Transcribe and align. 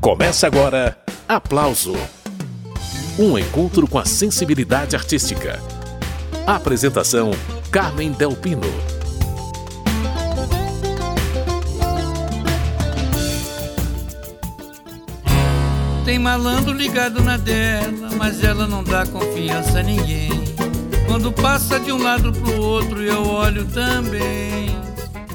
Começa 0.00 0.46
agora 0.46 0.96
Aplauso 1.28 1.94
Um 3.18 3.38
encontro 3.38 3.86
com 3.86 3.98
a 3.98 4.06
sensibilidade 4.06 4.96
artística. 4.96 5.60
Apresentação: 6.46 7.32
Carmen 7.70 8.10
Delpino. 8.10 8.62
Tem 16.06 16.18
malandro 16.18 16.72
ligado 16.72 17.22
na 17.22 17.36
dela, 17.36 18.08
mas 18.16 18.42
ela 18.42 18.66
não 18.66 18.82
dá 18.82 19.04
confiança 19.04 19.80
a 19.80 19.82
ninguém. 19.82 20.30
Quando 21.06 21.30
passa 21.30 21.78
de 21.78 21.92
um 21.92 22.02
lado 22.02 22.32
pro 22.32 22.62
outro, 22.62 23.02
eu 23.02 23.26
olho 23.26 23.66
também. 23.66 24.59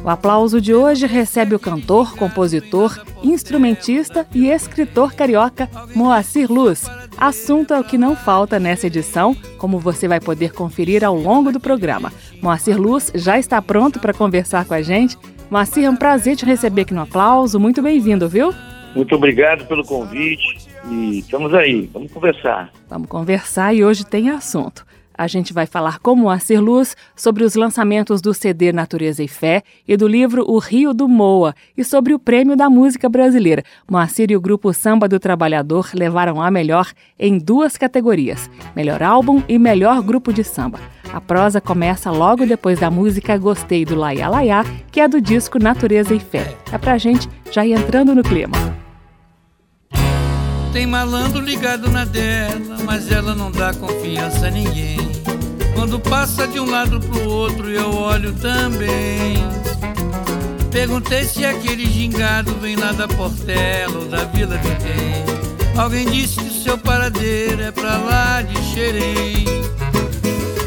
O 0.05 0.09
aplauso 0.11 0.61
de 0.61 0.71
hoje 0.71 1.07
recebe 1.07 1.55
o 1.55 1.59
cantor, 1.59 2.15
compositor, 2.15 3.03
instrumentista 3.23 4.27
e 4.35 4.49
escritor 4.49 5.15
carioca 5.15 5.67
Moacir 5.95 6.47
Luz. 6.51 6.85
Assunto 7.17 7.73
é 7.73 7.79
o 7.79 7.83
que 7.83 7.97
não 7.97 8.15
falta 8.15 8.59
nessa 8.59 8.85
edição, 8.85 9.35
como 9.57 9.79
você 9.79 10.07
vai 10.07 10.19
poder 10.19 10.53
conferir 10.53 11.03
ao 11.03 11.15
longo 11.15 11.51
do 11.51 11.59
programa. 11.59 12.13
Moacir 12.39 12.79
Luz 12.79 13.11
já 13.15 13.39
está 13.39 13.59
pronto 13.63 13.99
para 13.99 14.13
conversar 14.13 14.65
com 14.65 14.75
a 14.75 14.81
gente. 14.83 15.17
Moacir, 15.49 15.85
é 15.85 15.89
um 15.89 15.95
prazer 15.95 16.35
te 16.35 16.45
receber 16.45 16.83
aqui 16.83 16.93
no 16.93 17.01
aplauso. 17.01 17.59
Muito 17.59 17.81
bem-vindo, 17.81 18.29
viu? 18.29 18.53
Muito 18.95 19.15
obrigado 19.15 19.65
pelo 19.65 19.83
convite 19.83 20.69
e 20.87 21.17
estamos 21.17 21.51
aí, 21.51 21.89
vamos 21.91 22.11
conversar. 22.11 22.71
Vamos 22.87 23.07
conversar 23.07 23.73
e 23.73 23.83
hoje 23.83 24.05
tem 24.05 24.29
assunto. 24.29 24.85
A 25.17 25.27
gente 25.27 25.53
vai 25.53 25.65
falar 25.65 25.99
com 25.99 26.15
Moacir 26.15 26.61
Luz 26.61 26.95
sobre 27.15 27.43
os 27.43 27.55
lançamentos 27.55 28.21
do 28.21 28.33
CD 28.33 28.73
Natureza 28.73 29.23
e 29.23 29.27
Fé 29.27 29.63
e 29.87 29.95
do 29.95 30.07
livro 30.07 30.43
O 30.47 30.59
Rio 30.59 30.93
do 30.93 31.07
Moa 31.07 31.55
e 31.77 31.83
sobre 31.83 32.13
o 32.13 32.19
Prêmio 32.19 32.55
da 32.55 32.69
Música 32.69 33.07
Brasileira. 33.07 33.63
Moacir 33.89 34.29
e 34.29 34.35
o 34.35 34.41
grupo 34.41 34.73
Samba 34.73 35.07
do 35.07 35.19
Trabalhador 35.19 35.89
levaram 35.93 36.41
a 36.41 36.51
melhor 36.51 36.91
em 37.17 37.37
duas 37.37 37.77
categorias: 37.77 38.49
Melhor 38.75 39.01
Álbum 39.01 39.41
e 39.47 39.57
Melhor 39.57 40.01
Grupo 40.01 40.33
de 40.33 40.43
Samba. 40.43 40.79
A 41.13 41.21
prosa 41.21 41.61
começa 41.61 42.11
logo 42.11 42.45
depois 42.45 42.79
da 42.79 42.91
música 42.91 43.37
Gostei 43.37 43.85
do 43.85 43.95
Laia 43.95 44.27
Laia, 44.27 44.63
que 44.91 44.99
é 44.99 45.07
do 45.07 45.21
disco 45.21 45.57
Natureza 45.57 46.13
e 46.13 46.19
Fé. 46.19 46.57
É 46.71 46.77
pra 46.77 46.97
gente 46.97 47.29
já 47.49 47.65
ir 47.65 47.71
entrando 47.71 48.13
no 48.13 48.21
clima. 48.21 48.74
Tem 50.75 50.85
malandro 50.85 51.39
ligado 51.39 51.89
na 51.89 52.03
dela, 52.03 52.79
mas 52.83 53.09
ela 53.09 53.33
não 53.33 53.49
dá 53.49 53.73
confiança 53.73 54.47
a 54.47 54.51
ninguém. 54.51 54.97
Quando 55.73 55.97
passa 55.97 56.45
de 56.45 56.59
um 56.59 56.69
lado 56.69 56.99
pro 56.99 57.29
outro, 57.29 57.69
eu 57.69 57.95
olho 57.95 58.33
também. 58.33 59.37
Perguntei 60.69 61.23
se 61.23 61.45
aquele 61.45 61.85
gingado 61.85 62.53
vem 62.55 62.75
lá 62.75 62.91
da 62.91 63.07
Portela 63.07 63.99
ou 63.99 64.05
da 64.09 64.25
Vila 64.25 64.57
Vintém. 64.57 65.23
Alguém 65.77 66.07
disse 66.09 66.41
que 66.41 66.63
seu 66.63 66.77
paradeiro 66.77 67.61
é 67.61 67.71
pra 67.71 67.95
lá 67.95 68.41
de 68.41 68.61
Xerém. 68.73 69.45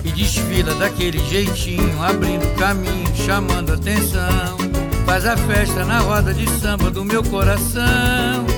E 0.02 0.10
desfila 0.10 0.74
daquele 0.76 1.18
jeitinho, 1.28 2.02
abrindo 2.02 2.50
caminho, 2.56 3.14
chamando 3.14 3.74
atenção. 3.74 4.56
Faz 5.04 5.26
a 5.26 5.36
festa 5.36 5.84
na 5.84 5.98
roda 6.00 6.32
de 6.32 6.48
samba 6.58 6.90
do 6.90 7.04
meu 7.04 7.22
coração. 7.22 8.57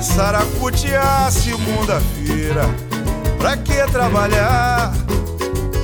Saracutear 0.00 1.30
segunda-feira, 1.30 2.62
pra 3.38 3.56
que 3.56 3.74
trabalhar? 3.92 4.92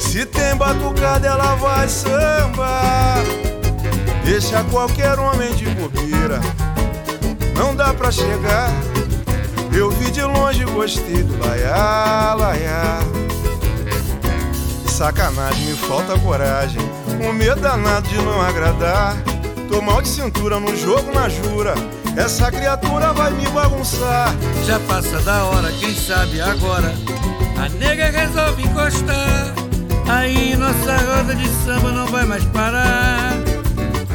Se 0.00 0.24
tem 0.24 0.56
batucada, 0.56 1.26
ela 1.26 1.54
vai 1.56 1.88
sambar. 1.88 3.22
Deixa 4.24 4.64
qualquer 4.64 5.18
homem 5.18 5.54
de 5.54 5.66
bobeira, 5.66 6.40
não 7.54 7.74
dá 7.74 7.92
pra 7.94 8.10
chegar. 8.10 8.70
Eu 9.72 9.90
vi 9.90 10.10
de 10.10 10.22
longe, 10.22 10.64
gostei 10.64 11.22
do 11.22 11.38
laiá, 11.46 12.34
laiá. 12.34 12.98
Sacanagem, 14.88 15.66
me 15.66 15.76
falta 15.76 16.18
coragem, 16.18 16.80
um 17.20 17.32
medo 17.32 17.60
danado 17.60 18.08
de 18.08 18.16
não 18.16 18.40
agradar. 18.40 19.14
Tô 19.68 19.80
mal 19.82 20.00
de 20.00 20.08
cintura 20.08 20.60
no 20.60 20.76
jogo, 20.76 21.12
na 21.12 21.28
jura. 21.28 21.74
Essa 22.16 22.50
criatura 22.50 23.12
vai 23.12 23.32
me 23.32 23.46
bagunçar. 23.48 24.34
Já 24.64 24.78
passa 24.80 25.20
da 25.20 25.44
hora, 25.44 25.70
quem 25.72 25.94
sabe 25.94 26.40
agora. 26.40 26.94
A 27.58 27.68
nega 27.68 28.10
resolve 28.10 28.62
encostar. 28.62 29.54
Aí 30.08 30.56
nossa 30.56 30.96
roda 30.96 31.34
de 31.34 31.48
samba 31.64 31.90
não 31.90 32.06
vai 32.06 32.24
mais 32.24 32.44
parar. 32.44 33.32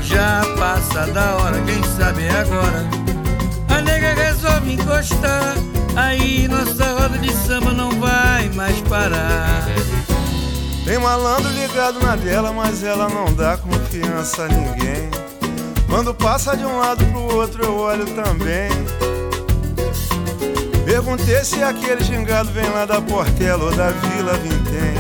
Já 0.02 0.42
passa 0.58 1.12
da 1.12 1.36
hora, 1.36 1.62
quem 1.62 1.84
sabe 1.98 2.28
agora. 2.30 2.86
A 3.70 3.82
nega 3.82 4.14
resolve 4.14 4.74
encostar. 4.74 5.56
Aí 5.96 6.48
nossa 6.48 6.94
roda 6.94 7.18
de 7.18 7.34
samba 7.34 7.72
não 7.74 7.92
vai 8.00 8.50
mais 8.50 8.80
parar. 8.82 9.66
Tem 10.86 10.98
malandro 10.98 11.52
ligado 11.52 12.00
na 12.00 12.16
dela, 12.16 12.52
mas 12.52 12.84
ela 12.84 13.08
não 13.08 13.32
dá 13.34 13.58
confiança 13.58 14.44
a 14.44 14.48
ninguém. 14.48 15.21
Quando 15.92 16.14
passa 16.14 16.56
de 16.56 16.64
um 16.64 16.78
lado 16.78 17.04
pro 17.08 17.36
outro 17.36 17.66
eu 17.66 17.78
olho 17.78 18.06
também. 18.16 18.72
Perguntei 20.86 21.44
se 21.44 21.62
aquele 21.62 22.02
gingado 22.02 22.50
vem 22.52 22.70
lá 22.70 22.86
da 22.86 23.02
Portela 23.02 23.66
ou 23.66 23.76
da 23.76 23.90
Vila 23.90 24.32
Vintém. 24.36 24.96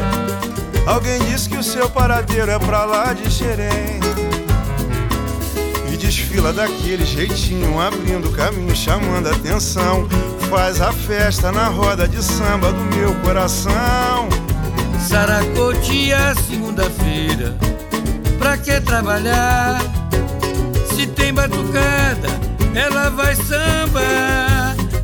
Alguém 0.85 1.17
disse 1.29 1.47
que 1.47 1.55
o 1.55 1.63
seu 1.63 1.89
paradeiro 1.89 2.51
é 2.51 2.59
pra 2.59 2.83
lá 2.83 3.13
de 3.13 3.31
Xerém. 3.31 4.01
E 5.89 5.95
desfila 5.95 6.51
daquele 6.51 7.05
jeitinho, 7.05 7.79
abrindo 7.79 8.29
caminho, 8.33 8.75
chamando 8.75 9.29
atenção. 9.29 10.09
Faz 10.49 10.81
a 10.81 10.91
festa 10.91 11.53
na 11.53 11.67
roda 11.67 12.05
de 12.05 12.21
samba 12.21 12.69
do 12.73 12.97
meu 12.97 13.15
coração. 13.21 14.27
Saracotia, 15.07 16.35
segunda-feira, 16.49 17.57
pra 18.37 18.57
que 18.57 18.81
trabalhar? 18.81 20.00
Batucada, 21.41 22.27
ela 22.75 23.09
vai 23.09 23.35
samba. 23.35 23.99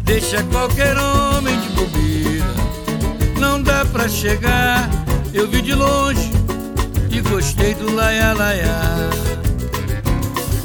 Deixa 0.04 0.44
qualquer 0.44 0.96
homem 0.96 1.60
de 1.60 1.70
bobeira. 1.70 2.46
Não 3.40 3.60
dá 3.60 3.84
pra 3.86 4.08
chegar. 4.08 4.88
Eu 5.34 5.48
vi 5.48 5.64
de 5.64 5.74
longe 5.74 6.32
e 7.10 7.22
gostei 7.22 7.74
do 7.74 7.92
laia 7.92 8.34
laia. 8.34 8.70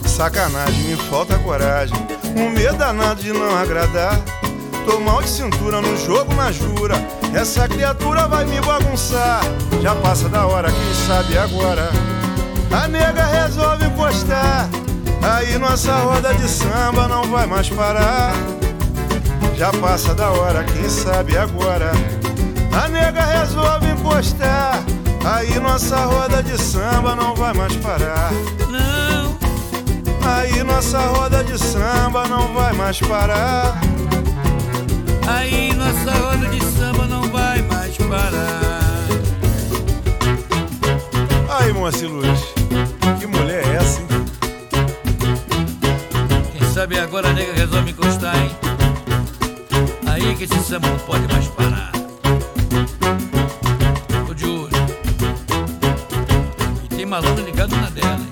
Sacanagem, 0.04 0.84
me 0.84 0.96
falta 1.08 1.38
coragem. 1.38 1.96
Um 2.36 2.50
medo 2.50 2.76
danado 2.76 3.22
de 3.22 3.32
não 3.32 3.56
agradar. 3.56 4.20
Tô 4.84 5.00
mal 5.00 5.22
de 5.22 5.30
cintura 5.30 5.80
no 5.80 5.96
jogo, 5.96 6.34
na 6.34 6.52
jura. 6.52 6.96
Essa 7.32 7.66
criatura 7.66 8.28
vai 8.28 8.44
me 8.44 8.60
bagunçar. 8.60 9.40
Já 9.80 9.94
passa 9.94 10.28
da 10.28 10.46
hora, 10.46 10.70
quem 10.70 11.06
sabe 11.06 11.38
agora. 11.38 11.88
A 12.70 12.86
nega 12.88 13.24
resolve 13.24 13.88
postar. 13.96 14.68
Aí 15.22 15.56
nossa 15.58 15.94
roda 15.98 16.34
de 16.34 16.48
samba 16.48 17.06
não 17.08 17.24
vai 17.24 17.46
mais 17.46 17.68
parar. 17.68 18.32
Já 19.56 19.70
passa 19.72 20.14
da 20.14 20.30
hora, 20.30 20.64
quem 20.64 20.88
sabe 20.88 21.36
agora. 21.36 21.92
A 22.72 22.88
nega 22.88 23.22
resolve 23.22 23.88
encostar. 23.90 24.82
Aí 25.24 25.58
nossa 25.60 25.96
roda 26.04 26.42
de 26.42 26.60
samba 26.60 27.14
não 27.14 27.34
vai 27.34 27.52
mais 27.52 27.76
parar. 27.76 28.32
Não. 28.68 29.38
Aí 30.28 30.62
nossa 30.64 30.98
roda 30.98 31.44
de 31.44 31.58
samba 31.58 32.26
não 32.26 32.52
vai 32.54 32.72
mais 32.72 32.98
parar. 33.00 33.80
Aí 35.26 35.72
nossa 35.74 36.10
roda 36.18 36.48
de 36.48 36.64
samba 36.76 37.06
não 37.06 37.22
vai 37.30 37.62
mais 37.62 37.96
parar. 37.96 38.82
Aí, 41.48 41.72
Moacir 41.72 42.08
Luz, 42.10 42.51
sabe 46.82 46.98
agora 46.98 47.32
nega 47.32 47.52
resolve 47.52 47.92
encostar, 47.92 48.34
hein? 48.36 48.50
Aí 50.04 50.34
que 50.34 50.42
esse 50.42 50.58
samba 50.64 50.88
não 50.88 50.98
pode 50.98 51.32
mais 51.32 51.46
parar. 51.46 51.92
Tô 54.26 54.34
de 54.34 54.44
olho. 54.46 54.68
E 56.82 56.88
tem 56.88 57.06
malandro 57.06 57.44
ligado 57.44 57.76
na 57.76 57.88
dela, 57.88 58.18
hein? 58.18 58.30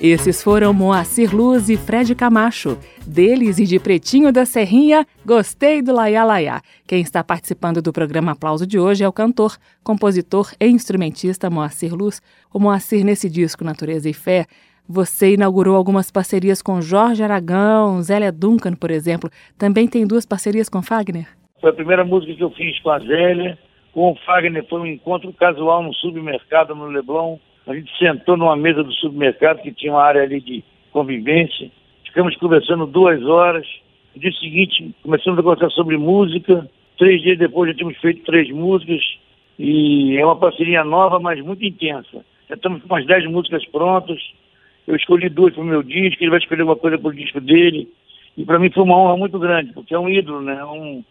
Esses 0.00 0.40
foram 0.44 0.72
Moacir 0.72 1.34
Luz 1.34 1.68
e 1.68 1.76
Fred 1.76 2.14
Camacho. 2.14 2.78
Deles 3.16 3.58
e 3.58 3.64
de 3.64 3.80
Pretinho 3.80 4.30
da 4.30 4.44
Serrinha, 4.44 5.06
gostei 5.24 5.80
do 5.80 5.90
Laia 5.90 6.22
Laia. 6.22 6.60
Quem 6.86 7.00
está 7.00 7.24
participando 7.24 7.80
do 7.80 7.90
programa 7.90 8.32
Aplauso 8.32 8.66
de 8.66 8.78
hoje 8.78 9.04
é 9.04 9.08
o 9.08 9.12
cantor, 9.12 9.56
compositor 9.82 10.52
e 10.60 10.66
instrumentista 10.66 11.48
Moacir 11.48 11.94
Luz. 11.94 12.20
O 12.52 12.58
Moacir, 12.58 13.06
nesse 13.06 13.30
disco 13.30 13.64
Natureza 13.64 14.06
e 14.06 14.12
Fé, 14.12 14.44
você 14.86 15.32
inaugurou 15.32 15.76
algumas 15.76 16.10
parcerias 16.10 16.60
com 16.60 16.82
Jorge 16.82 17.22
Aragão, 17.22 18.02
Zélia 18.02 18.30
Duncan, 18.30 18.74
por 18.74 18.90
exemplo. 18.90 19.30
Também 19.58 19.88
tem 19.88 20.06
duas 20.06 20.26
parcerias 20.26 20.68
com 20.68 20.82
Fagner? 20.82 21.26
Foi 21.58 21.70
a 21.70 21.72
primeira 21.72 22.04
música 22.04 22.34
que 22.34 22.44
eu 22.44 22.50
fiz 22.50 22.78
com 22.80 22.90
a 22.90 22.98
Zélia, 22.98 23.58
com 23.94 24.12
o 24.12 24.16
Fagner 24.26 24.68
foi 24.68 24.78
um 24.78 24.86
encontro 24.86 25.32
casual 25.32 25.82
no 25.82 25.94
supermercado 25.94 26.74
no 26.74 26.84
Leblon. 26.84 27.38
A 27.66 27.74
gente 27.74 27.90
sentou 27.96 28.36
numa 28.36 28.56
mesa 28.56 28.84
do 28.84 28.92
supermercado 28.92 29.62
que 29.62 29.72
tinha 29.72 29.94
uma 29.94 30.02
área 30.02 30.22
ali 30.22 30.38
de 30.38 30.62
convivência. 30.92 31.70
Ficamos 32.16 32.34
conversando 32.36 32.86
duas 32.86 33.22
horas. 33.26 33.66
No 34.14 34.22
dia 34.22 34.32
seguinte, 34.40 34.90
começamos 35.02 35.38
a 35.38 35.42
conversar 35.42 35.68
sobre 35.68 35.98
música. 35.98 36.66
Três 36.96 37.20
dias 37.20 37.36
depois 37.36 37.70
já 37.70 37.76
tínhamos 37.76 37.98
feito 37.98 38.24
três 38.24 38.50
músicas. 38.50 39.02
E 39.58 40.16
é 40.16 40.24
uma 40.24 40.36
parceria 40.36 40.82
nova, 40.82 41.20
mas 41.20 41.38
muito 41.44 41.62
intensa. 41.62 42.24
Já 42.48 42.54
estamos 42.54 42.80
com 42.80 42.86
umas 42.86 43.04
dez 43.04 43.26
músicas 43.26 43.66
prontas. 43.66 44.18
Eu 44.86 44.96
escolhi 44.96 45.28
duas 45.28 45.52
para 45.52 45.62
o 45.62 45.66
meu 45.66 45.82
disco, 45.82 46.24
ele 46.24 46.30
vai 46.30 46.38
escolher 46.38 46.62
uma 46.62 46.74
coisa 46.74 46.96
para 46.96 47.10
o 47.10 47.14
disco 47.14 47.38
dele. 47.38 47.86
E 48.34 48.46
para 48.46 48.58
mim 48.58 48.70
foi 48.70 48.84
uma 48.84 48.96
honra 48.96 49.18
muito 49.18 49.38
grande, 49.38 49.74
porque 49.74 49.94
é 49.94 49.98
um 49.98 50.08
ídolo, 50.08 50.40
né? 50.40 50.56
É 50.58 50.64
um, 50.64 51.04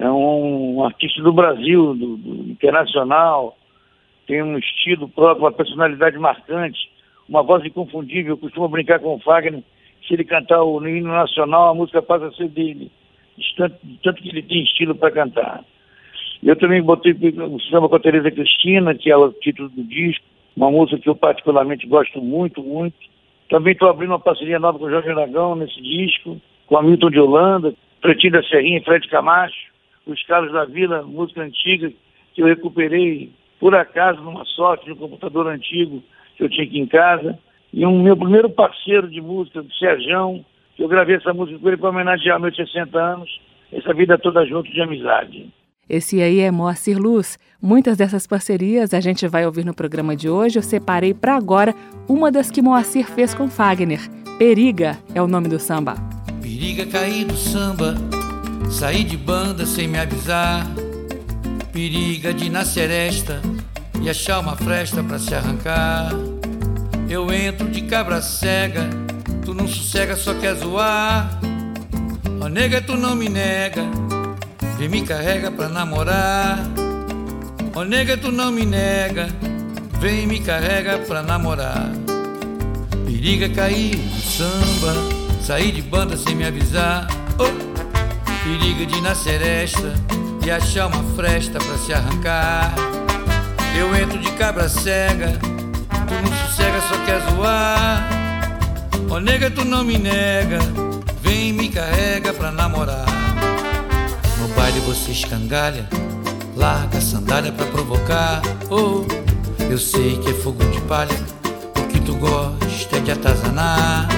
é 0.00 0.10
um 0.10 0.84
artista 0.84 1.22
do 1.22 1.32
Brasil, 1.32 1.94
do, 1.94 2.16
do 2.16 2.50
internacional, 2.50 3.56
tem 4.26 4.42
um 4.42 4.58
estilo 4.58 5.08
próprio, 5.08 5.44
uma 5.44 5.52
personalidade 5.52 6.18
marcante, 6.18 6.90
uma 7.28 7.44
voz 7.44 7.64
inconfundível. 7.64 8.32
Eu 8.32 8.38
costumo 8.38 8.68
brincar 8.68 8.98
com 8.98 9.14
o 9.14 9.20
Fagner, 9.20 9.62
se 10.06 10.14
ele 10.14 10.24
cantar 10.24 10.62
o 10.62 10.86
hino 10.86 11.08
nacional, 11.08 11.70
a 11.70 11.74
música 11.74 12.02
passa 12.02 12.26
a 12.26 12.32
ser 12.32 12.48
dele, 12.48 12.90
de 13.36 13.54
tanto, 13.56 13.76
tanto 14.02 14.22
que 14.22 14.28
ele 14.28 14.42
tem 14.42 14.62
estilo 14.62 14.94
para 14.94 15.10
cantar. 15.10 15.64
Eu 16.42 16.56
também 16.56 16.82
botei 16.82 17.12
o 17.12 17.60
samba 17.62 17.88
com 17.88 17.96
a 17.96 18.00
Tereza 18.00 18.30
Cristina, 18.30 18.94
que 18.94 19.10
é 19.10 19.16
o 19.16 19.32
título 19.32 19.68
do 19.70 19.82
disco, 19.84 20.24
uma 20.56 20.70
música 20.70 21.00
que 21.00 21.08
eu 21.08 21.16
particularmente 21.16 21.86
gosto 21.86 22.20
muito, 22.20 22.62
muito. 22.62 22.96
Também 23.48 23.72
estou 23.72 23.88
abrindo 23.88 24.10
uma 24.10 24.20
parceria 24.20 24.58
nova 24.58 24.78
com 24.78 24.84
o 24.84 24.90
Jorge 24.90 25.08
Aragão 25.08 25.56
nesse 25.56 25.80
disco, 25.80 26.40
com 26.66 26.76
a 26.76 26.82
Milton 26.82 27.10
de 27.10 27.18
Holanda, 27.18 27.74
Pretinho 28.00 28.34
da 28.34 28.42
Serrinha, 28.42 28.82
Fred 28.82 29.08
Camacho, 29.08 29.72
os 30.06 30.22
Carlos 30.24 30.52
da 30.52 30.64
Vila, 30.64 31.02
música 31.02 31.42
antiga, 31.42 31.90
que 32.34 32.42
eu 32.42 32.46
recuperei 32.46 33.30
por 33.58 33.74
acaso 33.74 34.20
numa 34.20 34.44
sorte 34.44 34.88
no 34.88 34.96
computador 34.96 35.46
antigo 35.46 36.02
que 36.36 36.44
eu 36.44 36.50
tinha 36.50 36.66
aqui 36.66 36.78
em 36.78 36.86
casa. 36.86 37.38
E 37.76 37.84
um 37.84 38.00
meu 38.00 38.16
primeiro 38.16 38.48
parceiro 38.48 39.10
de 39.10 39.20
música, 39.20 39.60
o 39.60 39.72
Serjão, 39.72 40.44
que 40.76 40.82
eu 40.84 40.86
gravei 40.86 41.16
essa 41.16 41.34
música 41.34 41.58
com 41.58 41.66
ele 41.66 41.76
para 41.76 41.90
homenagear 41.90 42.38
meus 42.38 42.54
60 42.54 42.96
anos, 42.96 43.28
essa 43.72 43.92
vida 43.92 44.16
toda 44.16 44.46
junto 44.46 44.70
de 44.70 44.80
amizade. 44.80 45.52
Esse 45.90 46.22
aí 46.22 46.38
é 46.38 46.52
Moacir 46.52 46.96
Luz. 46.96 47.36
Muitas 47.60 47.96
dessas 47.96 48.28
parcerias 48.28 48.94
a 48.94 49.00
gente 49.00 49.26
vai 49.26 49.44
ouvir 49.44 49.64
no 49.64 49.74
programa 49.74 50.14
de 50.14 50.28
hoje. 50.28 50.56
Eu 50.56 50.62
separei 50.62 51.12
para 51.12 51.34
agora 51.34 51.74
uma 52.08 52.30
das 52.30 52.48
que 52.48 52.62
Moacir 52.62 53.06
fez 53.06 53.34
com 53.34 53.48
Fagner. 53.48 54.00
Periga 54.38 54.96
é 55.12 55.20
o 55.20 55.26
nome 55.26 55.48
do 55.48 55.58
samba. 55.58 55.96
Periga 56.40 56.86
cair 56.86 57.24
do 57.24 57.34
samba, 57.34 57.96
sair 58.70 59.02
de 59.02 59.16
banda 59.16 59.66
sem 59.66 59.88
me 59.88 59.98
avisar. 59.98 60.64
Periga 61.72 62.32
de 62.32 62.48
nascer 62.48 62.88
esta 62.88 63.42
e 64.00 64.08
achar 64.08 64.38
uma 64.38 64.54
fresta 64.54 65.02
para 65.02 65.18
se 65.18 65.34
arrancar. 65.34 66.12
Eu 67.14 67.32
entro 67.32 67.70
de 67.70 67.82
cabra 67.82 68.20
cega, 68.20 68.90
tu 69.44 69.54
não 69.54 69.68
sossega, 69.68 70.16
só 70.16 70.34
quer 70.34 70.56
zoar. 70.56 71.38
Ó 72.40 72.48
nega, 72.48 72.82
tu 72.82 72.96
não 72.96 73.14
me 73.14 73.28
nega 73.28 73.82
Vem 74.76 74.88
me 74.88 75.02
carrega 75.02 75.48
pra 75.48 75.68
namorar. 75.68 76.58
Oh, 77.72 77.84
nega, 77.84 78.16
tu 78.16 78.32
não 78.32 78.50
me 78.50 78.66
nega. 78.66 79.28
Vem 80.00 80.26
me 80.26 80.40
carrega 80.40 80.98
pra 80.98 81.22
namorar. 81.22 81.88
Periga 83.06 83.48
cair 83.48 83.96
no 83.96 84.20
samba. 84.20 84.94
Sair 85.40 85.70
de 85.70 85.82
banda 85.82 86.16
sem 86.16 86.34
me 86.34 86.44
avisar. 86.44 87.06
Oh, 87.38 88.42
periga 88.42 88.86
de 88.86 89.00
nascer 89.00 89.40
esta 89.40 89.94
e 90.44 90.50
achar 90.50 90.88
uma 90.88 91.14
fresta 91.14 91.60
pra 91.60 91.78
se 91.78 91.92
arrancar. 91.92 92.74
Eu 93.78 93.94
entro 93.94 94.18
de 94.18 94.32
cabra 94.32 94.68
cega. 94.68 95.38
Sossega, 96.64 96.80
só 96.82 97.04
quer 97.04 97.20
zoar. 97.30 98.08
Ô 99.10 99.18
nega, 99.18 99.50
tu 99.50 99.64
não 99.64 99.84
me 99.84 99.98
nega. 99.98 100.58
Vem 101.22 101.52
me 101.52 101.68
carrega 101.68 102.32
pra 102.32 102.50
namorar 102.50 103.24
baile 104.54 104.80
você 104.80 105.12
escangalha, 105.12 105.86
larga 106.56 106.98
a 106.98 107.00
sandália 107.00 107.52
pra 107.52 107.66
provocar. 107.66 108.40
Oh, 108.70 109.04
eu 109.70 109.78
sei 109.78 110.16
que 110.18 110.30
é 110.30 110.34
fogo 110.34 110.64
de 110.70 110.80
palha, 110.82 111.14
o 111.78 111.86
que 111.88 112.00
tu 112.00 112.14
gosta 112.16 112.96
é 112.96 113.00
de 113.00 113.10
atazanar. 113.10 114.08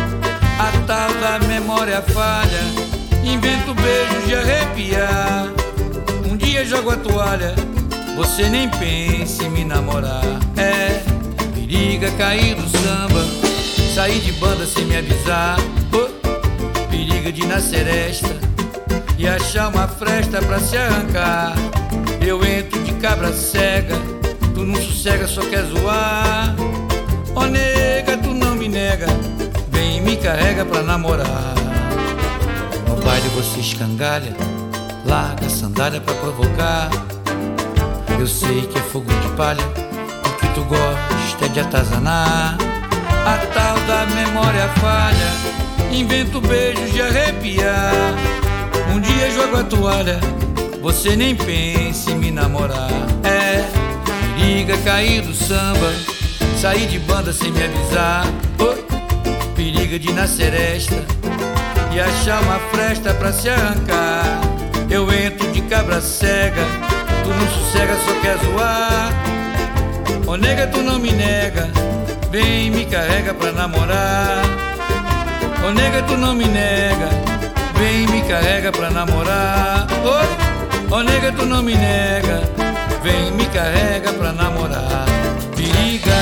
A 0.58 0.86
tal 0.86 1.12
da 1.14 1.46
memória 1.46 2.00
falha, 2.00 2.60
invento 3.24 3.74
beijos 3.74 4.26
de 4.26 4.34
arrepiar. 4.34 5.48
Um 6.30 6.36
dia 6.36 6.64
jogo 6.64 6.90
a 6.90 6.96
toalha, 6.96 7.54
você 8.16 8.48
nem 8.48 8.68
pense 8.70 9.44
em 9.44 9.50
me 9.50 9.64
namorar. 9.64 10.22
É, 10.56 11.02
periga 11.66 12.12
cair 12.12 12.54
do 12.54 12.68
samba, 12.78 13.24
sair 13.92 14.20
de 14.20 14.32
banda 14.32 14.64
sem 14.64 14.84
me 14.84 14.96
avisar. 14.96 15.56
Oh, 15.92 16.86
periga 16.88 17.32
de 17.32 17.44
nascer 17.44 17.86
esta 17.88 18.38
e 19.18 19.26
achar 19.26 19.68
uma 19.68 19.88
fresta 19.88 20.40
pra 20.42 20.60
se 20.60 20.76
arrancar. 20.76 21.54
Eu 22.24 22.44
entro 22.44 22.80
de 22.84 22.92
cabra 22.94 23.32
cega, 23.32 23.96
tu 24.54 24.64
não 24.64 24.80
sossega, 24.80 25.26
só 25.26 25.40
quer 25.42 25.64
zoar. 25.64 26.54
Ó 27.34 27.42
oh, 27.42 27.46
nega, 27.46 28.16
tu 28.16 28.32
não 28.32 28.54
me 28.54 28.68
nega, 28.68 29.08
vem 29.70 30.00
me 30.00 30.16
carrega 30.16 30.64
pra 30.64 30.82
namorar. 30.82 31.54
No 32.88 32.96
baile 33.02 33.28
você 33.30 33.58
escangalha, 33.58 34.36
larga 35.04 35.46
a 35.46 35.50
sandália 35.50 36.00
pra 36.00 36.14
provocar. 36.14 36.90
Eu 38.18 38.26
sei 38.26 38.62
que 38.62 38.78
é 38.78 38.82
fogo 38.82 39.12
de 39.12 39.28
palha, 39.36 39.62
o 40.24 40.38
que 40.38 40.48
tu 40.54 40.64
gosta 40.64 41.05
é 41.44 41.48
de 41.48 41.60
atazanar. 41.60 42.56
A 43.26 43.38
tal 43.52 43.78
da 43.86 44.06
memória 44.14 44.68
falha, 44.80 45.32
invento 45.92 46.40
beijos 46.40 46.92
de 46.92 47.02
arrepiar. 47.02 48.14
Um 48.94 49.00
dia 49.00 49.30
jogo 49.30 49.58
a 49.58 49.64
toalha, 49.64 50.20
você 50.80 51.16
nem 51.16 51.34
pense 51.34 52.10
em 52.10 52.16
me 52.16 52.30
namorar. 52.30 52.90
É, 53.24 53.64
periga 54.36 54.78
cair 54.78 55.22
do 55.22 55.34
samba, 55.34 55.92
sair 56.60 56.86
de 56.86 56.98
banda 57.00 57.32
sem 57.32 57.50
me 57.50 57.64
avisar. 57.64 58.26
Oh, 58.58 59.52
periga 59.54 59.98
de 59.98 60.12
nascer 60.12 60.54
esta 60.54 61.04
e 61.92 62.00
achar 62.00 62.42
uma 62.42 62.58
fresta 62.70 63.12
pra 63.14 63.32
se 63.32 63.48
arrancar. 63.48 64.40
Eu 64.88 65.12
entro 65.12 65.50
de 65.50 65.60
cabra 65.62 66.00
cega, 66.00 66.62
tu 67.24 67.30
não 67.30 67.48
sossega, 67.48 67.96
só 68.06 68.20
quer 68.20 68.38
zoar. 68.38 69.35
Ô 70.26 70.32
oh, 70.32 70.36
nega, 70.36 70.66
tu 70.66 70.82
não 70.82 70.98
me 70.98 71.12
nega, 71.12 71.70
vem 72.30 72.70
me 72.70 72.84
carrega 72.84 73.32
pra 73.32 73.52
namorar. 73.52 74.42
Ô 75.62 75.68
oh, 75.68 75.72
nega, 75.72 76.02
tu 76.02 76.16
não 76.16 76.34
me 76.34 76.46
nega 76.46 77.36
vem 77.78 78.06
me 78.06 78.22
carrega 78.26 78.72
pra 78.72 78.90
namorar. 78.90 79.86
Oi, 79.90 80.90
oh, 80.90 81.02
nega, 81.02 81.32
tu 81.32 81.44
não 81.44 81.62
me 81.62 81.74
nega, 81.74 82.40
vem 83.02 83.30
me 83.32 83.46
carrega 83.46 84.12
pra 84.12 84.32
namorar. 84.32 85.06
Periga. 85.54 86.16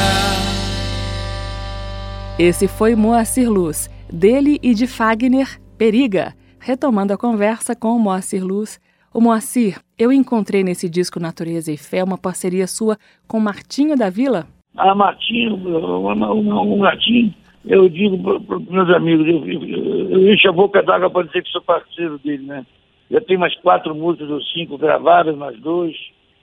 Esse 2.38 2.66
foi 2.66 2.94
Moacir 2.94 3.48
Luz, 3.48 3.88
dele 4.12 4.58
e 4.62 4.74
de 4.74 4.86
Fagner, 4.86 5.60
Periga. 5.78 6.34
Retomando 6.58 7.12
a 7.12 7.18
conversa 7.18 7.74
com 7.76 7.98
Moacir 7.98 8.44
Luz. 8.44 8.80
O 9.14 9.20
Moacir, 9.20 9.78
eu 9.96 10.10
encontrei 10.10 10.64
nesse 10.64 10.90
disco 10.90 11.20
Natureza 11.20 11.70
e 11.70 11.76
Fé 11.76 12.02
uma 12.02 12.18
parceria 12.18 12.66
sua 12.66 12.98
com 13.28 13.38
Martinho 13.38 13.96
da 13.96 14.10
Vila. 14.10 14.44
Ah, 14.76 14.92
Martinho, 14.92 15.54
um 15.54 16.78
Martinho 16.78 17.32
eu 17.64 17.88
digo 17.88 18.18
para 18.40 18.56
os 18.56 18.66
meus 18.66 18.90
amigos, 18.90 19.24
eu, 19.28 19.46
eu, 19.46 20.10
eu 20.10 20.32
encho 20.32 20.48
a 20.48 20.52
boca 20.52 20.82
d'água 20.82 21.08
para 21.08 21.28
dizer 21.28 21.44
que 21.44 21.50
sou 21.50 21.62
parceiro 21.62 22.18
dele, 22.18 22.44
né? 22.44 22.66
Já 23.08 23.20
tem 23.20 23.38
mais 23.38 23.54
quatro 23.60 23.94
músicas 23.94 24.28
ou 24.30 24.42
cinco 24.42 24.76
gravadas, 24.76 25.36
mais 25.36 25.56
dois. 25.60 25.94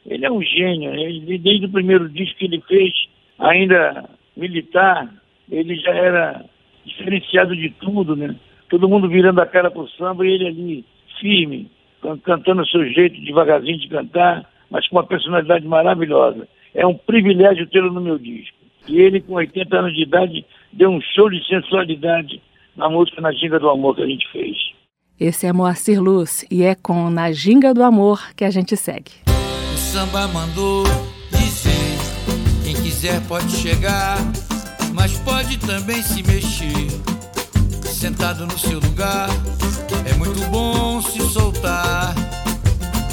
Ele 0.05 0.25
é 0.25 0.31
um 0.31 0.41
gênio, 0.41 0.91
né? 0.91 1.01
ele, 1.01 1.37
desde 1.37 1.65
o 1.65 1.71
primeiro 1.71 2.07
disco 2.07 2.37
que 2.37 2.45
ele 2.45 2.63
fez, 2.69 2.93
ainda 3.37 4.09
militar, 4.37 5.13
ele 5.51 5.75
já 5.75 5.91
era 5.91 6.45
diferenciado 6.85 7.53
de 7.53 7.69
tudo, 7.71 8.15
né? 8.15 8.33
Todo 8.69 8.87
mundo 8.87 9.09
virando 9.09 9.41
a 9.41 9.45
cara 9.45 9.69
pro 9.69 9.89
samba 9.89 10.25
e 10.25 10.31
ele 10.31 10.47
ali, 10.47 10.85
firme, 11.19 11.69
cantando 12.23 12.61
o 12.61 12.67
seu 12.67 12.85
jeito, 12.85 13.19
devagarzinho 13.21 13.79
de 13.79 13.87
cantar, 13.87 14.45
mas 14.69 14.87
com 14.87 14.97
uma 14.97 15.05
personalidade 15.05 15.65
maravilhosa. 15.67 16.47
É 16.73 16.85
um 16.85 16.95
privilégio 16.95 17.67
tê-lo 17.67 17.91
no 17.91 18.01
meu 18.01 18.17
disco. 18.17 18.57
E 18.87 18.99
ele, 18.99 19.21
com 19.21 19.33
80 19.33 19.77
anos 19.77 19.93
de 19.93 20.03
idade, 20.03 20.45
deu 20.73 20.89
um 20.89 21.01
show 21.01 21.29
de 21.29 21.45
sensualidade 21.47 22.41
na 22.75 22.89
música 22.89 23.21
Na 23.21 23.31
Ginga 23.31 23.59
do 23.59 23.69
Amor 23.69 23.95
que 23.95 24.01
a 24.01 24.07
gente 24.07 24.27
fez. 24.31 24.57
Esse 25.19 25.45
é 25.45 25.53
Moacir 25.53 26.01
Luz 26.01 26.45
e 26.49 26.63
é 26.63 26.73
com 26.73 27.09
Na 27.09 27.31
Ginga 27.31 27.73
do 27.73 27.83
Amor 27.83 28.33
que 28.35 28.43
a 28.43 28.49
gente 28.49 28.75
segue. 28.75 29.11
O 29.27 29.77
samba 29.77 30.27
mandou 30.29 30.83
dizer: 31.29 31.99
quem 32.63 32.73
quiser 32.73 33.21
pode 33.27 33.51
chegar, 33.51 34.17
mas 34.95 35.19
pode 35.19 35.59
também 35.59 36.01
se 36.01 36.23
mexer. 36.23 37.20
Sentado 38.01 38.47
no 38.47 38.57
seu 38.57 38.79
lugar, 38.79 39.29
é 40.09 40.13
muito 40.15 40.43
bom 40.49 40.99
se 41.03 41.19
soltar. 41.31 42.15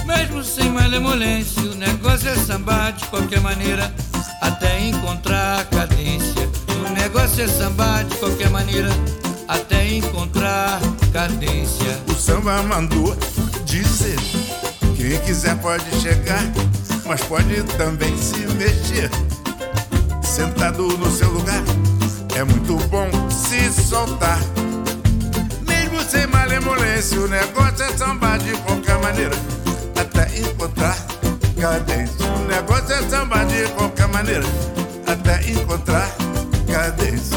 Mesmo 0.06 0.42
sem 0.42 0.70
malemolência, 0.70 1.60
o 1.60 1.74
negócio 1.74 2.26
é 2.30 2.34
sambar 2.34 2.94
de 2.94 3.04
qualquer 3.08 3.38
maneira, 3.42 3.92
até 4.40 4.80
encontrar 4.80 5.66
cadência. 5.66 6.48
O 6.86 6.90
negócio 6.98 7.44
é 7.44 7.48
sambar 7.48 8.02
de 8.04 8.16
qualquer 8.16 8.48
maneira, 8.48 8.88
até 9.46 9.86
encontrar 9.86 10.80
cadência. 11.12 12.02
O 12.08 12.14
samba 12.14 12.62
mandou 12.62 13.14
dizer: 13.66 14.16
quem 14.96 15.18
quiser 15.18 15.58
pode 15.58 15.84
chegar, 16.00 16.42
mas 17.04 17.20
pode 17.24 17.62
também 17.76 18.16
se 18.16 18.38
mexer. 18.54 19.10
Sentado 20.22 20.88
no 20.96 21.10
seu 21.10 21.30
lugar, 21.30 21.62
é 22.34 22.42
muito 22.42 22.78
bom 22.88 23.10
se 23.28 23.70
soltar. 23.70 24.40
Sem 27.00 27.20
malemolência, 27.20 27.20
o 27.20 27.28
negócio 27.28 27.84
é 27.84 27.96
sambar 27.96 28.38
de 28.38 28.50
qualquer 28.58 28.98
maneira, 28.98 29.36
até 29.96 30.38
encontrar 30.38 30.96
cadência. 31.60 32.26
O 32.26 32.48
negócio 32.48 32.92
é 32.92 33.08
sambar 33.08 33.46
de 33.46 33.68
qualquer 33.68 34.08
maneira, 34.08 34.44
até 35.06 35.48
encontrar 35.48 36.10
cadência. 36.70 37.36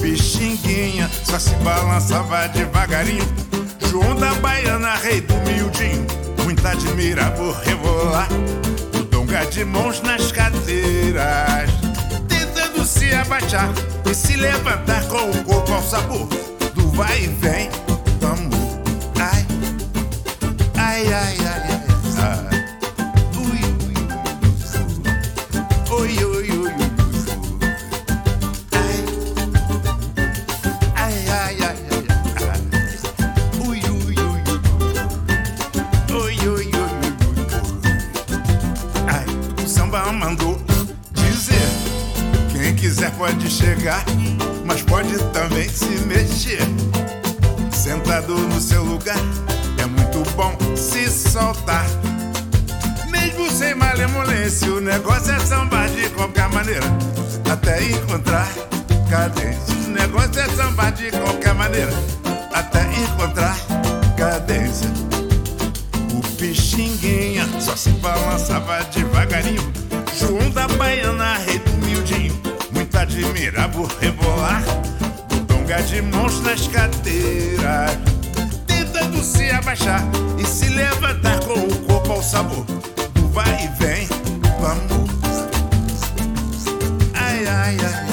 Pixinguinha 0.00 1.10
só 1.24 1.38
se 1.38 1.54
balançava 1.56 2.48
devagarinho. 2.48 3.26
João 3.90 4.14
da 4.14 4.32
Baiana, 4.36 4.94
rei 4.96 5.20
do 5.20 5.34
miudinho, 5.34 6.06
muita 6.44 6.70
admira 6.70 7.30
por 7.32 7.54
rebolar. 7.56 8.28
O 8.94 9.04
donga 9.04 9.44
de 9.46 9.64
mãos 9.64 10.00
nas 10.00 10.32
cadeiras, 10.32 11.70
tentando 12.26 12.86
se 12.86 13.12
abaixar 13.12 13.68
e 14.10 14.14
se 14.14 14.36
levantar 14.36 15.06
com 15.08 15.30
o 15.30 15.44
corpo 15.44 15.74
ao 15.74 15.82
sabor 15.82 16.26
do 16.74 16.90
vai 16.92 17.24
e 17.24 17.26
vem. 17.26 17.87
Vamos, 18.20 18.57
o 54.70 54.80
negócio 54.80 55.32
é 55.32 55.38
sambar 55.40 55.88
de 55.88 56.08
qualquer 56.10 56.48
maneira, 56.48 56.86
até 57.50 57.82
encontrar 57.84 58.48
cadência. 59.10 59.74
O 59.86 59.90
negócio 59.90 60.40
é 60.40 60.48
sambar 60.48 60.92
de 60.92 61.10
qualquer 61.10 61.54
maneira, 61.54 61.92
até 62.52 62.82
encontrar 62.82 63.56
cadência. 64.16 64.88
O 66.12 66.20
pixinguinha 66.36 67.46
só 67.60 67.76
se 67.76 67.90
balançava 67.90 68.84
devagarinho. 68.84 69.72
João 70.18 70.50
da 70.50 70.66
Baiana, 70.68 71.38
rei 71.38 71.58
do 71.58 71.72
miudinho 71.86 72.48
admira 73.08 73.68
por 73.68 73.86
rebolar 74.00 74.62
o 75.32 75.44
tonga 75.46 75.82
de 75.82 76.02
mãos 76.02 76.40
nas 76.42 76.66
cadeiras, 76.66 77.98
tentando 78.66 79.22
se 79.22 79.50
abaixar 79.50 80.02
e 80.36 80.44
se 80.44 80.68
levantar 80.68 81.40
com 81.40 81.54
o 81.54 81.78
corpo 81.86 82.12
ao 82.12 82.22
sabor 82.22 82.64
do 82.64 82.97
vai 83.32 83.64
e 83.64 83.68
vem. 83.82 84.08
Vamos, 84.60 85.10
ai, 87.14 87.46
ai, 87.46 87.76
ai. 87.84 88.07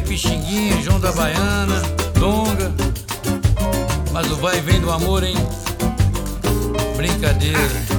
Pixinguinha, 0.00 0.80
João 0.80 0.98
da 0.98 1.12
Baiana, 1.12 1.82
Donga. 2.18 2.72
Mas 4.10 4.30
o 4.30 4.36
vai 4.36 4.56
e 4.56 4.60
vem 4.62 4.80
do 4.80 4.90
amor, 4.90 5.22
hein? 5.22 5.36
Brincadeira. 6.96 7.97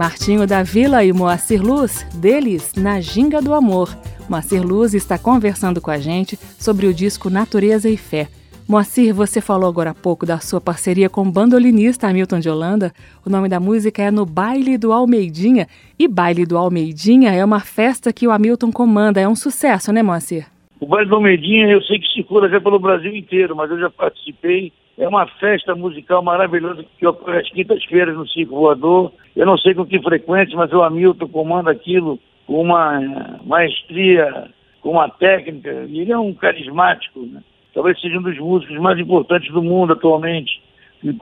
Martinho 0.00 0.46
da 0.46 0.62
Vila 0.62 1.04
e 1.04 1.12
Moacir 1.12 1.62
Luz, 1.62 2.04
deles 2.18 2.72
na 2.74 3.02
Ginga 3.02 3.42
do 3.42 3.52
Amor. 3.52 3.94
Moacir 4.30 4.66
Luz 4.66 4.94
está 4.94 5.18
conversando 5.18 5.78
com 5.78 5.90
a 5.90 5.98
gente 5.98 6.38
sobre 6.58 6.86
o 6.86 6.94
disco 6.94 7.28
Natureza 7.28 7.86
e 7.86 7.98
Fé. 7.98 8.26
Moacir, 8.66 9.12
você 9.12 9.42
falou 9.42 9.68
agora 9.68 9.90
há 9.90 9.94
pouco 9.94 10.24
da 10.24 10.38
sua 10.38 10.58
parceria 10.58 11.10
com 11.10 11.20
o 11.20 11.30
bandolinista 11.30 12.08
Hamilton 12.08 12.40
de 12.40 12.48
Holanda. 12.48 12.92
O 13.26 13.28
nome 13.28 13.46
da 13.46 13.60
música 13.60 14.02
é 14.02 14.10
No 14.10 14.24
Baile 14.24 14.78
do 14.78 14.90
Almeidinha. 14.90 15.66
E 15.98 16.08
Baile 16.08 16.46
do 16.46 16.56
Almeidinha 16.56 17.32
é 17.32 17.44
uma 17.44 17.60
festa 17.60 18.10
que 18.10 18.26
o 18.26 18.30
Hamilton 18.30 18.72
comanda. 18.72 19.20
É 19.20 19.28
um 19.28 19.36
sucesso, 19.36 19.92
né, 19.92 20.02
Moacir? 20.02 20.46
O 20.80 20.86
Baile 20.86 21.10
do 21.10 21.16
Almeidinha 21.16 21.68
eu 21.68 21.82
sei 21.82 21.98
que 21.98 22.10
circula 22.10 22.48
já 22.48 22.58
pelo 22.58 22.78
Brasil 22.78 23.14
inteiro, 23.14 23.54
mas 23.54 23.70
eu 23.70 23.78
já 23.78 23.90
participei 23.90 24.72
é 24.98 25.08
uma 25.08 25.26
festa 25.26 25.74
musical 25.74 26.22
maravilhosa 26.22 26.84
que 26.98 27.06
ocorre 27.06 27.38
às 27.38 27.50
quintas-feiras 27.50 28.16
no 28.16 28.28
Circo 28.28 28.56
Voador. 28.56 29.12
Eu 29.34 29.46
não 29.46 29.56
sei 29.56 29.74
com 29.74 29.86
que 29.86 30.00
frequência, 30.00 30.56
mas 30.56 30.72
o 30.72 30.82
Hamilton 30.82 31.28
comanda 31.28 31.70
aquilo 31.70 32.18
com 32.46 32.60
uma 32.62 33.38
maestria, 33.44 34.50
com 34.80 34.90
uma 34.90 35.08
técnica, 35.08 35.70
ele 35.88 36.10
é 36.10 36.18
um 36.18 36.34
carismático, 36.34 37.20
né? 37.20 37.42
Talvez 37.72 38.00
seja 38.00 38.18
um 38.18 38.22
dos 38.22 38.36
músicos 38.38 38.76
mais 38.78 38.98
importantes 38.98 39.52
do 39.52 39.62
mundo 39.62 39.92
atualmente, 39.92 40.60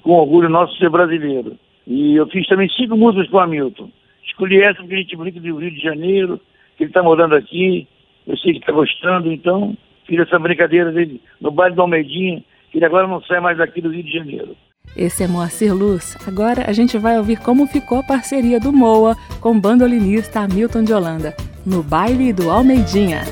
com 0.03 0.13
orgulho 0.13 0.49
nosso 0.49 0.77
ser 0.79 0.89
brasileiro. 0.89 1.57
E 1.87 2.15
eu 2.17 2.27
fiz 2.29 2.47
também 2.47 2.69
cinco 2.71 2.97
músicas 2.97 3.29
com 3.29 3.37
o 3.37 3.41
Hamilton. 3.41 3.91
Escolhi 4.25 4.63
essa 4.63 4.81
porque 4.81 4.95
a 4.95 4.99
gente 4.99 5.17
brinca 5.17 5.41
do 5.41 5.57
Rio 5.59 5.71
de 5.71 5.81
Janeiro, 5.81 6.41
que 6.77 6.85
ele 6.85 6.91
está 6.91 7.03
morando 7.03 7.35
aqui, 7.35 7.87
eu 8.27 8.37
sei 8.39 8.53
que 8.53 8.61
está 8.61 8.73
gostando, 8.73 9.31
então 9.33 9.77
fiz 10.07 10.19
essa 10.21 10.39
brincadeira 10.39 10.91
dele 10.91 11.21
no 11.41 11.51
baile 11.51 11.75
do 11.75 11.83
Almeidinha, 11.83 12.43
ele 12.75 12.85
agora 12.85 13.07
não 13.07 13.23
sai 13.23 13.41
mais 13.41 13.59
daqui 13.59 13.81
do 13.81 13.91
Rio 13.91 14.03
de 14.03 14.13
Janeiro. 14.13 14.57
Esse 14.97 15.23
é 15.23 15.29
Moacir 15.29 15.75
Luz. 15.75 16.17
Agora 16.27 16.65
a 16.67 16.73
gente 16.73 16.99
vai 16.99 17.19
ouvir 17.19 17.39
como 17.39 17.67
ficou 17.67 17.99
a 17.99 18.03
parceria 18.03 18.59
do 18.59 18.73
Moa 18.73 19.17
com 19.41 19.53
o 19.53 19.61
bandolinista 19.61 20.41
Hamilton 20.41 20.85
de 20.85 20.93
Holanda, 20.93 21.37
no 21.65 21.83
baile 21.83 22.33
do 22.33 22.51
Almeidinha. 22.51 23.23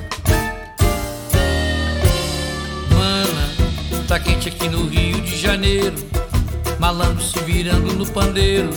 Mana, 2.92 4.06
tá 4.06 4.20
quente 4.20 4.48
aqui 4.48 4.68
no 4.68 4.86
Rio 4.86 5.20
de 5.22 5.36
Janeiro, 5.36 5.96
malandro 6.78 7.22
se 7.22 7.38
virando 7.40 7.94
no 7.94 8.06
pandeiro. 8.06 8.70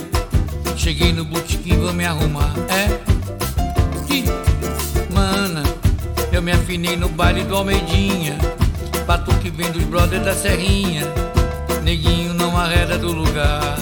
Cheguei 0.76 1.12
no 1.12 1.24
botequim, 1.24 1.76
vou 1.76 1.92
me 1.92 2.06
arrumar. 2.06 2.54
É? 2.70 2.88
Que? 4.06 4.24
Mana, 5.12 5.62
eu 6.32 6.40
me 6.40 6.52
afinei 6.52 6.96
no 6.96 7.08
baile 7.10 7.44
do 7.44 7.54
Almeidinha 7.54 8.38
que 9.18 9.50
vem 9.50 9.70
dos 9.72 9.82
brothers 9.84 10.24
da 10.24 10.34
serrinha. 10.34 11.02
Neguinho 11.82 12.32
não 12.34 12.56
arreda 12.56 12.96
do 12.96 13.12
lugar. 13.12 13.76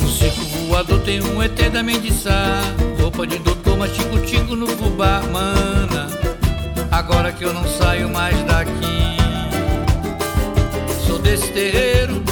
No 0.00 0.08
circo 0.08 0.40
voador 0.66 0.98
tem 1.00 1.22
um 1.22 1.42
ET 1.42 1.70
da 1.70 1.82
Mendiçá. 1.82 2.62
Roupa 2.98 3.26
de 3.26 3.38
doutor, 3.38 3.76
mas 3.76 3.94
tico-tico 3.94 4.56
no 4.56 4.66
fubá 4.66 5.20
Mana, 5.30 6.08
agora 6.90 7.32
que 7.32 7.44
eu 7.44 7.52
não 7.52 7.68
saio 7.68 8.08
mais 8.08 8.36
daqui. 8.44 8.72
Sou 11.06 11.18
desse 11.18 11.48
terreiro 11.52 12.22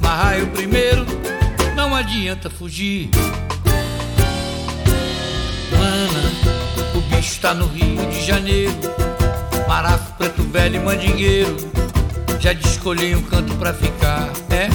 Marraio 0.00 0.46
primeiro 0.48 1.04
Não 1.74 1.94
adianta 1.94 2.48
fugir. 2.48 3.10
Mana 5.72 6.54
bicho 7.24 7.40
tá 7.40 7.54
no 7.54 7.66
Rio 7.66 8.06
de 8.10 8.26
Janeiro, 8.26 8.72
marafo, 9.66 10.12
preto 10.14 10.42
velho 10.44 10.76
e 10.76 10.78
mandingueiro. 10.80 11.56
Já 12.40 12.52
escolhi 12.52 13.14
um 13.14 13.22
canto 13.22 13.54
pra 13.54 13.72
ficar, 13.72 14.28
é? 14.50 14.68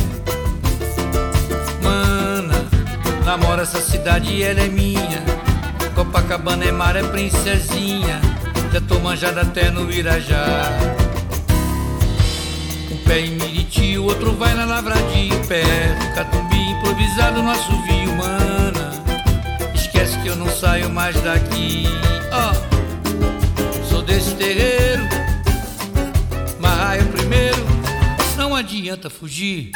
Mana, 1.83 2.65
namora 3.23 3.61
essa 3.61 3.79
cidade 3.79 4.31
e 4.31 4.43
ela 4.43 4.61
é 4.61 4.67
minha. 4.67 5.23
Copacabana 5.93 6.65
é 6.65 6.71
mar, 6.71 6.95
é 6.95 7.03
princesinha. 7.03 8.19
Já 8.71 8.81
tô 8.81 8.99
manjada 8.99 9.41
até 9.41 9.69
no 9.69 9.91
Irajá. 9.91 10.65
Um 12.91 12.97
pé 13.05 13.19
em 13.21 13.31
Miriti, 13.31 13.97
o 13.97 14.05
outro 14.05 14.33
vai 14.33 14.53
na 14.53 14.65
Lavradinho, 14.65 15.39
perto. 15.45 16.15
Catumbi 16.15 16.71
improvisado 16.71 17.43
no 17.43 17.51
assovio, 17.51 18.15
mana. 18.15 18.91
Esquece 19.75 20.17
que 20.19 20.27
eu 20.27 20.35
não 20.35 20.49
saio 20.49 20.89
mais 20.89 21.19
daqui. 21.21 21.87
Desse 24.19 24.35
terreiro. 24.35 25.07
Primeiro, 27.13 27.65
não 28.35 28.53
adianta 28.53 29.09
fugir. 29.09 29.71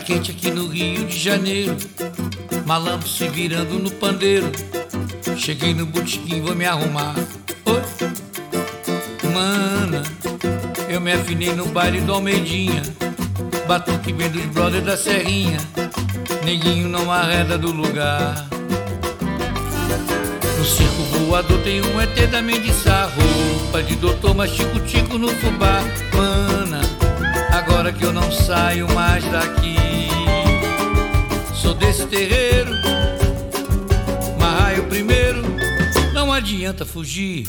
Quente 0.00 0.30
aqui 0.30 0.50
no 0.50 0.68
Rio 0.68 1.06
de 1.06 1.18
Janeiro. 1.18 1.76
Malambo 2.66 3.06
se 3.08 3.28
virando 3.28 3.78
no 3.78 3.90
pandeiro. 3.90 4.50
Cheguei 5.36 5.74
no 5.74 5.86
botequim, 5.86 6.40
vou 6.40 6.54
me 6.54 6.66
arrumar. 6.66 7.14
Oi, 7.64 7.82
mana, 9.32 10.02
eu 10.88 11.00
me 11.00 11.12
afinei 11.12 11.54
no 11.54 11.66
baile 11.66 12.00
do 12.00 12.12
Almeidinha. 12.12 12.82
Batuque 13.66 14.12
vem 14.12 14.30
dos 14.30 14.44
brothers 14.46 14.84
da 14.84 14.96
Serrinha. 14.96 15.58
Neguinho 16.44 16.88
não 16.88 17.10
arreda 17.10 17.58
do 17.58 17.72
lugar. 17.72 18.46
No 20.58 20.64
circo 20.64 21.02
voador 21.26 21.58
tem 21.62 21.80
um 21.82 22.00
ET 22.00 22.30
da 22.30 22.40
Mendiçá. 22.40 23.10
Roupa 23.14 23.82
de 23.82 23.96
doutor, 23.96 24.34
mas 24.34 24.52
tico-tico 24.52 25.18
no 25.18 25.28
fubá. 25.28 25.82
Mana, 26.14 26.80
agora 27.52 27.92
que 27.92 28.04
eu 28.04 28.12
não 28.12 28.30
saio 28.30 28.86
mais 28.94 29.24
daqui 29.24 29.87
desse 31.78 32.06
terreiro. 32.06 32.70
Marraio 34.38 34.84
primeiro, 34.84 35.42
não 36.12 36.32
adianta 36.32 36.84
fugir. 36.84 37.44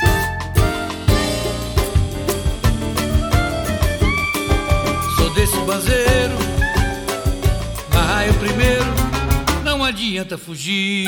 Sou 5.18 5.34
desse 5.34 5.58
banzeiro, 5.60 6.36
marraio 7.94 8.34
primeiro, 8.36 8.86
não 9.64 9.84
adianta 9.84 10.38
fugir. 10.38 11.08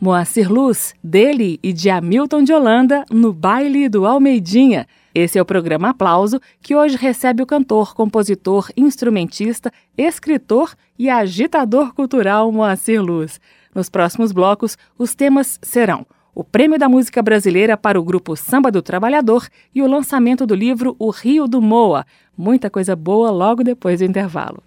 Moacir 0.00 0.52
Luz, 0.52 0.94
dele 1.02 1.58
e 1.62 1.72
de 1.72 1.88
Hamilton 1.88 2.42
de 2.42 2.52
Holanda, 2.52 3.06
no 3.10 3.32
baile 3.32 3.88
do 3.88 4.04
Almeidinha. 4.04 4.86
Esse 5.14 5.38
é 5.38 5.42
o 5.42 5.44
programa 5.44 5.90
Aplauso, 5.90 6.40
que 6.60 6.74
hoje 6.74 6.96
recebe 6.96 7.40
o 7.40 7.46
cantor, 7.46 7.94
compositor, 7.94 8.68
instrumentista, 8.76 9.72
escritor 9.96 10.74
e 10.98 11.08
agitador 11.08 11.94
cultural 11.94 12.50
Moacir 12.50 13.00
Luz. 13.00 13.40
Nos 13.72 13.88
próximos 13.88 14.32
blocos, 14.32 14.76
os 14.98 15.14
temas 15.14 15.60
serão 15.62 16.04
o 16.34 16.42
Prêmio 16.42 16.80
da 16.80 16.88
Música 16.88 17.22
Brasileira 17.22 17.76
para 17.76 17.98
o 17.98 18.02
grupo 18.02 18.34
Samba 18.34 18.72
do 18.72 18.82
Trabalhador 18.82 19.46
e 19.72 19.80
o 19.82 19.86
lançamento 19.86 20.44
do 20.44 20.54
livro 20.54 20.96
O 20.98 21.10
Rio 21.10 21.46
do 21.46 21.62
Moa. 21.62 22.04
Muita 22.36 22.68
coisa 22.68 22.96
boa 22.96 23.30
logo 23.30 23.62
depois 23.62 24.00
do 24.00 24.04
intervalo. 24.04 24.60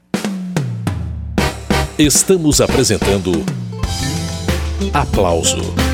Estamos 1.99 2.61
apresentando 2.61 3.31
Aplauso. 4.93 5.86